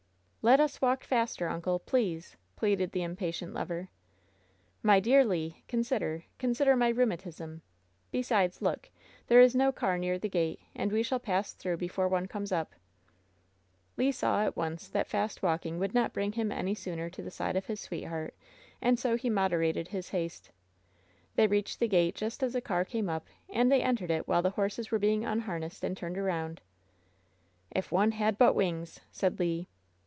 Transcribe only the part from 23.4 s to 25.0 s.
and they entered it while the horses were